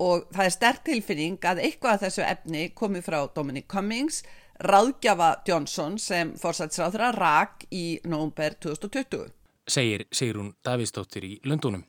[0.00, 4.22] og það er sterk tilfinning að eitthvað af þessu efni komið frá Dominic Cummings,
[4.60, 9.30] ráðgjafa Johnson sem fórsætsráðra rak í nógumber 2020
[9.70, 11.84] segir Sigrún Davíðsdóttir í Lundunum.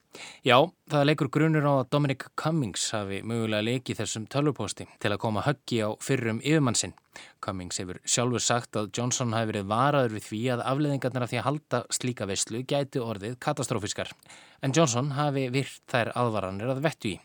[0.46, 0.58] Já,
[0.92, 5.46] það leikur grunur á að Dominic Cummings hafi mögulega leikið þessum tölvuposti til að koma
[5.46, 6.94] höggi á fyrrum yfirmannsinn.
[7.44, 11.42] Cummings hefur sjálfur sagt að Johnson hafi verið varaður við því að afleðingarnar af því
[11.42, 14.14] að halda slíka veistlu gæti orðið katastrófiskar.
[14.62, 17.20] En Johnson hafi virt þær aðvaranir að vettu í.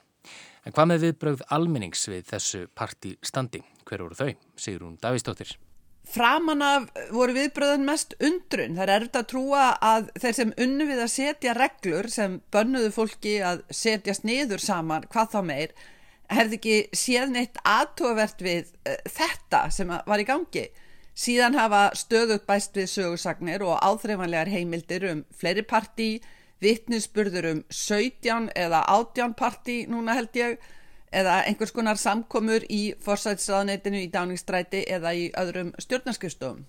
[0.66, 3.62] En hvað með viðbrögð almennings við þessu parti standi?
[3.86, 4.32] Hver voru þau?
[4.58, 5.56] Sigrún Davíðsdóttir.
[6.06, 8.76] Framan af voru viðbröðan mest undrun.
[8.78, 12.92] Það er erfitt að trúa að þeir sem unnu við að setja reglur sem bönnuðu
[12.94, 15.74] fólki að setjast niður saman, hvað þá meir,
[16.30, 20.66] hefði ekki séð neitt aðtóvert við uh, þetta sem var í gangi.
[21.16, 26.10] Síðan hafa stöðut bæst við sögursagnir og áþreifanlegar heimildir um fleiri partí,
[26.62, 30.58] vittnisspurður um 17 eða 18 partí núna held ég,
[31.12, 36.64] eða einhvers konar samkomur í forsætsraðneitinu í dáningsstræti eða í öðrum stjórnarskjöfstofum.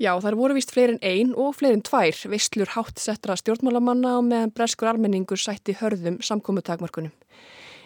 [0.00, 4.54] Já, þar voru vist fleirin einn og fleirin tvær visslur hátt settra stjórnmálamanna og meðan
[4.56, 7.12] breskur almenningur sætti hörðum samkomutakmarkunum.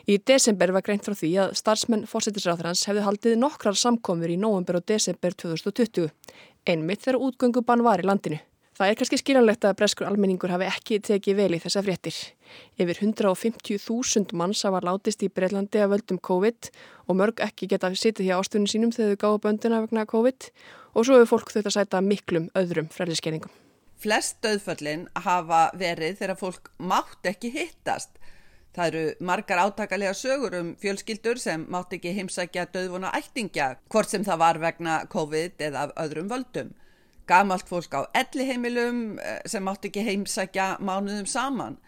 [0.06, 4.78] Í desember var greint frá því að starfsmenn fórsættisráþrans hefði haldið nokkrar samkomur í nóvember
[4.78, 6.10] og desember 2020,
[6.68, 8.38] einmitt þegar útgöngubann var í landinu.
[8.74, 12.16] Það er kannski skiljanlegt að breskur almenningur hafi ekki tekið vel í þessa fréttir.
[12.74, 16.70] Yfir 150.000 manns hafa látist í Breitlandi að völdum COVID
[17.06, 20.50] og mörg ekki geta sitið hjá ástunum sínum þegar þau gáða böndina vegna COVID
[20.90, 23.54] og svo hefur fólk þau að sæta miklum öðrum frælliskeiningum.
[23.94, 28.18] Flest döðföllin hafa verið þegar fólk mátt ekki hittast.
[28.74, 34.26] Það eru margar átakalega sögur um fjölskyldur sem mátt ekki heimsækja döðvona ættingja, hvort sem
[34.26, 36.74] það var vegna COVID eða öðrum völdum.
[37.28, 41.78] Gamalt fólk á elliheimilum eh, sem mátt ekki heimsækja mánuðum saman.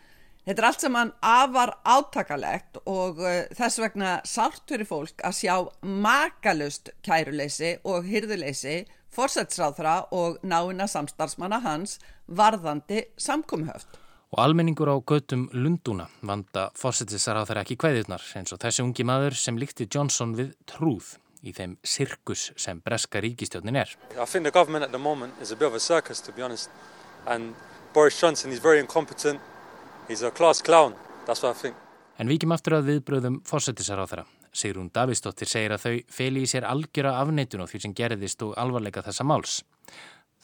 [0.46, 6.92] Þetta er allt saman afar átakalegt og uh, þess vegna fyrir fólk að sjá makalust
[7.02, 11.98] kæruleysi og hyrðuleysi, fórsætsráðra og náina samstarfsmanna hans
[12.30, 13.98] varðandi samkumhöft.
[14.30, 19.02] Og almenningur á göttum Lundúna vanda fórsetisar á þeirra ekki kveðirnar eins og þessi ungi
[19.02, 23.94] maður sem líkti Johnson við trúð í þeim sirkus sem breska ríkistjónin er.
[24.18, 26.42] I think the government at the moment is a bit of a circus to be
[26.42, 26.70] honest
[27.26, 27.54] and
[27.94, 29.40] Boris Johnson is very incompetent,
[30.08, 30.94] he's a class clown,
[31.26, 31.76] that's what I think.
[32.18, 34.26] En vikið aftur að viðbröðum fórsetisar á þeirra.
[34.56, 38.54] Sigrún Davísdóttir segir að þau feli í sér algjöra afneitun á því sem gerðist og
[38.56, 39.58] alvarleika þessa máls.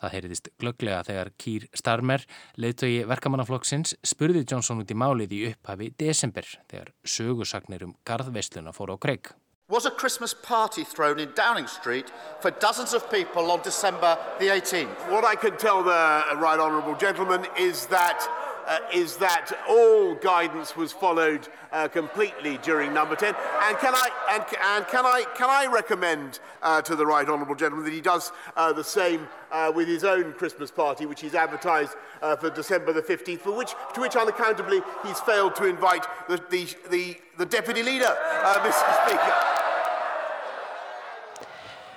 [0.02, 2.24] Það heyriðist glögglega þegar Kýr Starmer,
[2.58, 8.92] leiðtögi verkamannaflokksins, spurði Johnson út í málið í upphafi desember þegar sögursagnir um garðveisluna fór
[8.92, 9.30] á kreik.
[9.72, 14.48] Was a Christmas party thrown in Downing Street for dozens of people on December the
[14.48, 15.10] 18th?
[15.10, 15.90] What I can tell the
[16.36, 18.20] right honourable gentleman is that
[18.66, 24.08] uh, is that all guidance was followed uh, completely during number 10 and can I
[24.30, 28.02] and, and can I can I recommend uh, to the right honourable gentleman that he
[28.02, 32.50] does uh, the same uh, with his own Christmas party which he's advertised uh, for
[32.50, 37.16] December the 15th for which to which unaccountably he's failed to invite the the the,
[37.38, 38.04] the deputy leader
[38.42, 39.51] Mr Speaker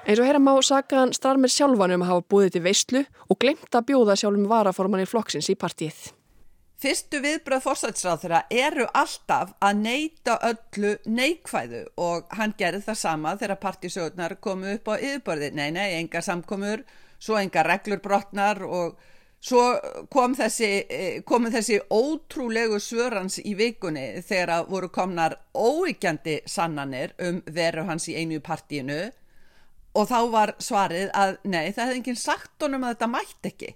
[0.05, 3.73] Eins og heyra má sakaðan Starmer sjálfan um að hafa búið til veistlu og glemt
[3.73, 6.11] að bjóða sjálfum varaforman í flokksins í partíið.
[6.77, 13.33] Fyrstu viðbröð fórsætsráð þeirra eru alltaf að neyta öllu neikvæðu og hann gerði það sama
[13.41, 15.51] þegar partísögurnar komu upp á yfirbörði.
[15.57, 16.85] Nei, nei, enga samkomur,
[17.17, 19.01] svo enga reglur brotnar og
[19.41, 19.65] svo
[20.13, 20.71] kom þessi,
[21.25, 28.19] komu þessi ótrúlegu svörans í vikunni þegar voru komnar óíkjandi sannanir um veru hans í
[28.21, 29.07] einu partíinu
[29.95, 33.71] og þá var svarið að nei, það hefði enginn sagt honum að þetta mætt ekki.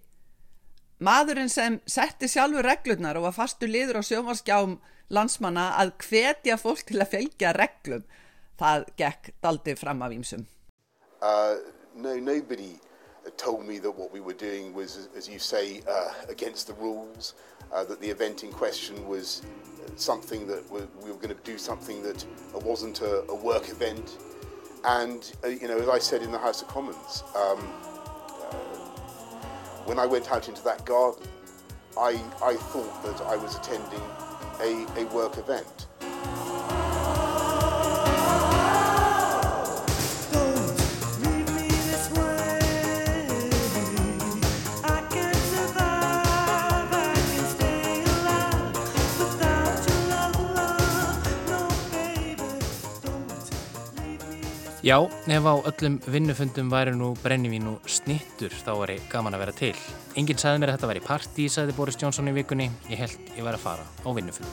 [0.99, 4.75] Maðurinn sem setti sjálfur reglurnar og var fastu liður á sjómarskjám
[5.15, 8.03] landsmanna að hvetja fólk til að fylgja reglum,
[8.59, 10.45] það gekk daldi fram af ímsum.
[11.21, 11.55] Uh,
[11.95, 12.75] no, nobody
[13.37, 17.33] told me that what we were doing was, as you say, uh, against the rules,
[17.71, 19.41] uh, that the event in question was
[19.95, 22.25] something that we were going to do something that
[22.63, 24.17] wasn't a, a work event.
[24.85, 27.59] And, uh, you know, as I said in the House of Commons, um,
[28.39, 28.55] uh,
[29.85, 31.27] when I went out into that garden,
[31.97, 34.01] I, I thought that I was attending
[34.61, 35.87] a, a work event.
[54.79, 54.95] Já,
[55.27, 59.51] ef á öllum vinnufundum væri nú brennivín og snittur þá er ég gaman að vera
[59.57, 59.75] til.
[60.15, 62.69] Enginn sagði mér að þetta væri partí, sagði Boris Johnson í vikunni.
[62.87, 64.47] Ég held ég væri að fara á vinnufund.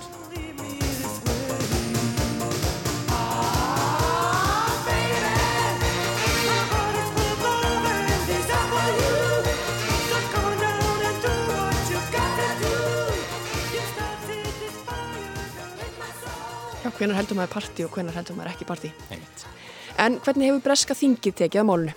[16.97, 18.91] Hvenar heldur maður partí og hvenar heldur maður ekki partí?
[19.12, 19.56] Einmitt.
[19.97, 21.93] En hvernig hefur breska þingið tekið að málunu?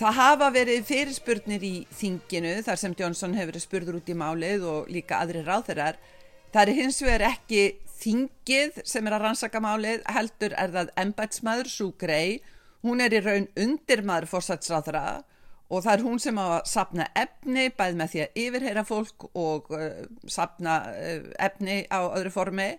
[0.00, 4.64] Það hafa verið fyrirspurnir í þinginu þar sem Johnson hefur verið spurður út í málið
[4.66, 5.98] og líka aðri ráþeirar.
[6.54, 7.60] Það er hins vegar ekki
[8.00, 12.40] þingið sem er að rannsaka málið, heldur er það embætsmaður Sue Gray.
[12.84, 15.04] Hún er í raun undirmaður fórsatsráþara
[15.68, 19.28] og það er hún sem á að sapna efni bæð með því að yfirheyra fólk
[19.30, 22.72] og uh, sapna uh, efni á öðru formi.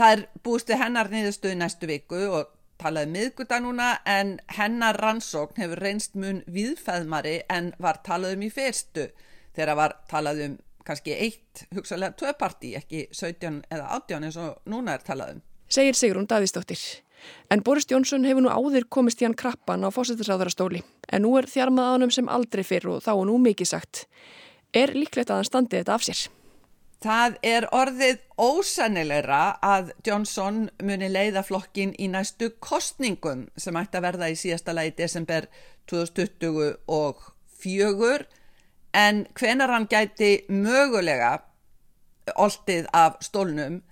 [0.00, 5.60] Það er búist við hennar niðurstöðu næstu viku og talaði miðguta núna en hennar rannsókn
[5.62, 9.08] hefur reynst mun viðfæðmari en var talað um í fyrstu
[9.56, 14.96] þegar var talað um kannski eitt hugsalega tvöparti, ekki 17 eða 18 eins og núna
[14.96, 15.42] er talað um.
[15.72, 16.80] Segir Sigrun Davíðsdóttir.
[17.54, 21.46] En Boris Jónsson hefur nú áður komist í hann krappan á fósættisráðarastóli en nú er
[21.46, 24.06] hann sem aldrei fyrr og þá er nú mikið sagt.
[24.74, 26.26] Er líklegt að hann standi þetta af sér?
[27.02, 34.04] Það er orðið ósannilegra að Johnson muni leiða flokkin í næstu kostningum sem ætti að
[34.06, 35.48] verða í síðasta lagi desember
[35.90, 38.22] 2024
[38.94, 41.42] en hvenar hann gæti mögulega
[42.38, 43.82] oltið af stólnum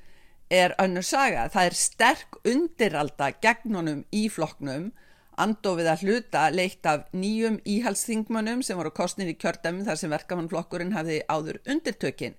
[0.50, 1.48] er önnur saga.
[1.50, 4.92] Það er sterk undiralda gegn honum í flokknum
[5.40, 10.94] andofið að hluta leitt af nýjum íhalsþingmönnum sem voru kostnir í kjördæmi þar sem verkamannflokkurinn
[10.94, 12.34] hafði áður undirtökin.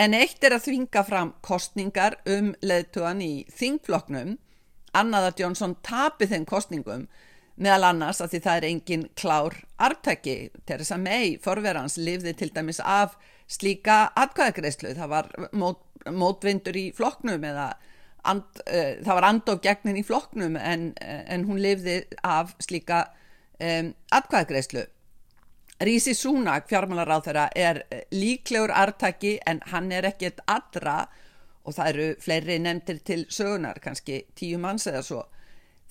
[0.00, 4.34] En eitt er að þvinga fram kostningar um leðtugan í þingflokknum,
[4.94, 7.06] annað að Jónsson tapi þeim kostningum
[7.54, 10.36] meðal annars að því það er engin klár arftæki.
[10.66, 13.14] Teresa May, forverans, lifði til dæmis af
[13.46, 14.94] slíka atkvæðagreyslu.
[14.98, 17.68] Það var mót, mótvindur í flokknum eða
[18.26, 23.04] and, uh, það var andof gegnin í flokknum en, en hún lifði af slíka
[23.60, 24.88] um, atkvæðagreyslu.
[25.82, 27.82] Rísi Súnak, fjármálaráð þeirra, er
[28.14, 31.08] líklegur arftæki en hann er ekkert allra
[31.64, 35.24] og það eru fleiri nefndir til sögunar, kannski tíu manns eða svo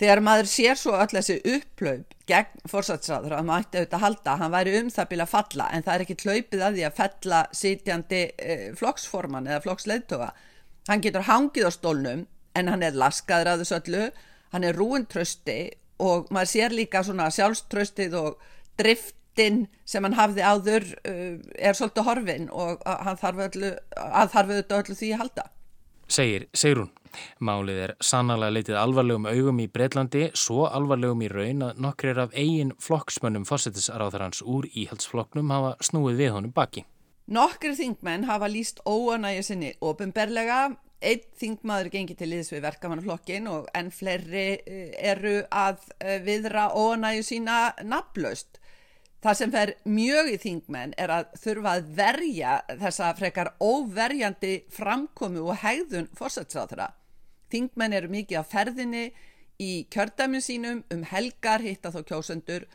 [0.02, 4.34] Þegar maður sér svo öll þessi upplaup gegn fórsatsræður að maður ætti auðvitað að halda
[4.40, 6.98] hann væri um það bíla að falla en það er ekki hlaupið að því að
[6.98, 10.32] fella sitjandi eh, flokksforman eða flokksleittoga.
[10.90, 12.26] Hann getur hangið á stólnum
[12.58, 14.08] en hann er laskaður að þessu öllu,
[14.56, 15.60] hann er rúin trösti
[16.02, 18.50] og maður sér líka svona sjálfströstið og
[19.34, 25.14] driftin sem hann hafði áður uh, er svolítið horfin og hann þarf auðvitað öllu því
[25.14, 25.44] að halda.
[26.08, 26.92] Segir Segrún.
[27.40, 32.34] Málið er sannlega leitið alvarlegum augum í Breitlandi, svo alvarlegum í raun að nokkrir af
[32.34, 36.88] eigin flokksmönnum fórsetisráðarhans úr íhaldsflokknum hafa snúið við honum baki.
[37.30, 40.74] Nokkrir þingmenn hafa líst óanægja sinni ofinberlega,
[41.06, 46.72] einn þingmaður gengi til liðs við verkamannflokkin og enn fleiri eh, eru að eh, viðra
[46.74, 48.58] óanægju sína naflaust.
[49.24, 55.40] Það sem fer mjög í þingmenn er að þurfa að verja þessa frekar óverjandi framkomi
[55.40, 56.90] og hegðun fórsætsráðra.
[57.54, 59.06] Þingmenn eru mikið á ferðinni
[59.64, 62.68] í kjördæminn sínum um helgar hitta þó kjósendur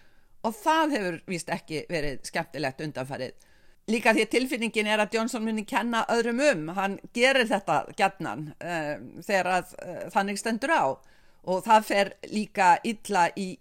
[0.46, 3.36] og það hefur vist ekki verið skemmtilegt undanfarið.
[3.88, 8.72] Líka því tilfinningin er að Jónsson muni kenna öðrum um, hann gerir þetta gætnan uh,
[8.72, 10.84] eh, þegar að, uh, þannig stendur á
[11.48, 13.52] og það fer líka illa í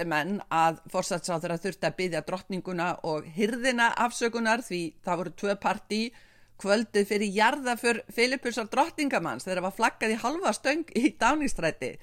[0.00, 5.56] íhalsmenn að fórsatsáður að þurft að byggja drottninguna og hyrðina afsökunar því það voru tvö
[5.60, 6.00] partí
[6.60, 11.98] kvöldið fyrir jarða fyrir Filipusar drottningamanns þegar það var flaggað í halva stöng í dáningstræti.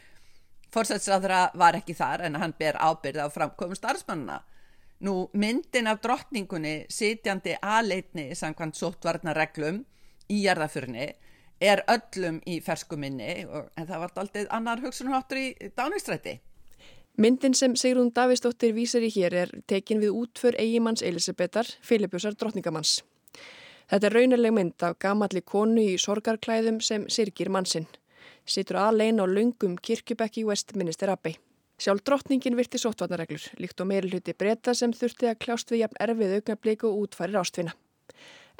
[0.73, 4.41] Forsætsræðra var ekki þar en hann ber ábyrð á framkomum starfsmannuna.
[4.99, 9.83] Nú myndin af drottningunni sitjandi aðleitni samkvæmt sóttvarnareglum
[10.33, 11.13] í jarðafyrni
[11.61, 16.39] er öllum í ferskuminni en það var aldrei annar hugsunháttur í dáningstræti.
[17.17, 22.99] Myndin sem Sigrún Davísdóttir vísar í hér er tekin við útför eigimanns Elisabethar, Filipusar drottningamanns.
[23.89, 27.87] Þetta er raunileg mynd af gamalli konu í sorgarklæðum sem sirkir mannsinn.
[28.45, 31.39] Sittur aðlein á lungum kirkjubekki í Westminster Abbey.
[31.81, 36.01] Sjálf drottningin virti sóttvarnareglur, líkt og meiri hluti breyta sem þurfti að kljást við jafn
[36.05, 37.73] erfið augnablík og útfærir ástfina.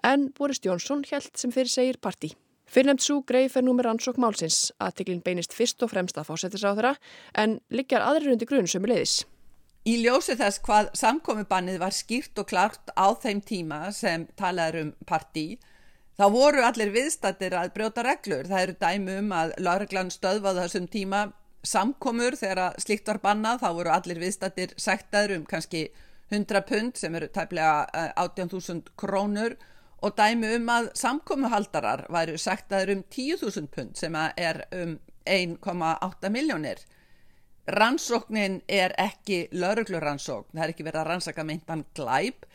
[0.01, 2.33] En Boris Jónsson held sem fyrir segir partí.
[2.67, 6.97] Fyrrnemt svo greið fer númer ansók málsins að tiklinn beinist fyrst og fremst að fósettisáðra
[7.39, 9.21] en liggjar aðrir undir grunn sem er leiðis.
[9.87, 14.89] Í ljósi þess hvað samkomibannið var skýrt og klart á þeim tíma sem talaður um
[15.07, 15.45] partí,
[16.19, 18.49] þá voru allir viðstattir að brjóta reglur.
[18.49, 21.21] Það eru dæmi um að lauruglan stöðvaði þessum tíma
[21.63, 25.87] samkomur þegar slíkt var bannað, þá voru allir viðstattir sektaður um kannski
[26.35, 29.55] 100 pund sem eru tæplega 18.000 eh, krónur
[30.01, 36.83] og dæmi um að samkomuhaldarar væru sektaður um 10.000 pund sem er um 1,8 miljónir.
[37.67, 42.45] Rannsóknin er ekki lauruglurannsókn, það er ekki verið að rannsaka meintan glæp,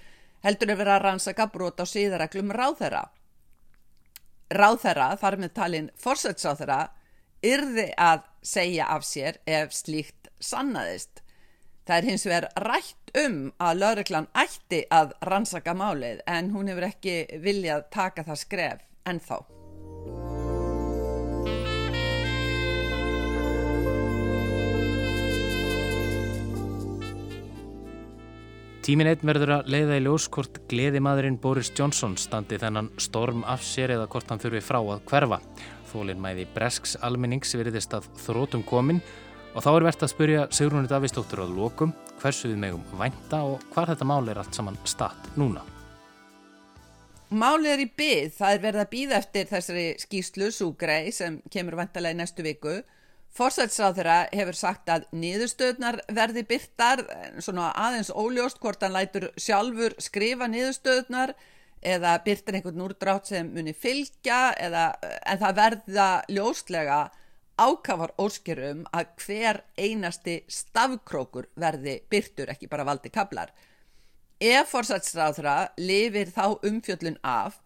[0.46, 3.02] heldur er verið að rannsaka brot á síðareglum ráðherra.
[4.52, 6.80] Ráðherra, þar með talin fórsætsráðherra,
[7.44, 11.21] yrði að segja af sér ef slíkt sannaðist.
[11.82, 16.86] Það er hins vegar rætt um að lauruglan ætti að rannsaka málið en hún hefur
[16.86, 19.40] ekki viljað taka það skref ennþá.
[28.82, 33.62] Tímin einn verður að leiða í ljós hvort gleðimadurinn Boris Johnson standi þennan storm af
[33.66, 35.38] sér eða hvort hann þurfi frá að hverfa.
[35.92, 39.02] Þólinn mæði Bresks almennings veriðist að þrótum komin
[39.52, 41.92] og þá er verðt að spyrja Sigrunni Davísdóttur á lokum
[42.22, 45.64] hversu við megum vænta og hvar þetta mál er allt saman statt núna.
[47.32, 51.78] Málið er í byð, það er verið að býða eftir þessari skýslu Súgrei sem kemur
[51.80, 52.82] vantalega í næstu viku
[53.32, 57.00] Forsætsráðurra hefur sagt að niðurstöðnar verði byrtar,
[57.40, 61.32] svona aðeins óljóst hvort hann lætur sjálfur skrifa niðurstöðnar
[61.80, 66.98] eða byrtar einhvern úrdrátt sem muni fylgja eða, en það verða ljóstlega
[67.58, 73.52] ákafar óskerum að hver einasti stafkrókur verði byrtur, ekki bara valdi kablar.
[74.40, 77.60] ef forsætsráðra lifir þá umfjöllun af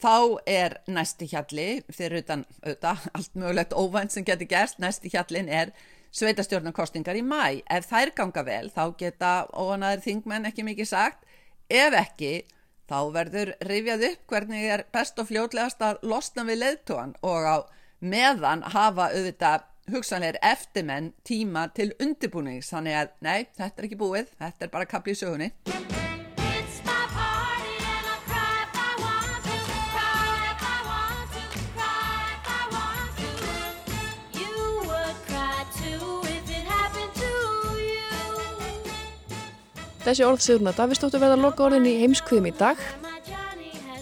[0.00, 5.48] þá er næsti hjalli fyrir utan auðvitað, allt mögulegt óvænt sem getur gerst, næsti hjallin
[5.48, 5.72] er
[6.16, 11.26] sveitastjórnarkostingar í mæ ef þær ganga vel þá geta óanaður þingmenn ekki mikið sagt
[11.68, 12.46] ef ekki
[12.88, 17.56] þá verður rifjað upp hvernig er best og fljótlegast að losna við leðtóan og á
[18.10, 24.32] meðan hafa auðvitað hugsanleir eftirmenn tíma til undirbúnings þannig að nei, þetta er ekki búið,
[24.40, 25.52] þetta er bara kapli í sögunni
[40.06, 42.82] Þessi orð Sigruna Davistóttur verða loka orðin í heimskviðum í dag.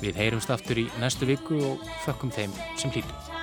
[0.04, 3.33] Við heyrumst aftur í næstu viku og þökkum þeim sem hlýtum.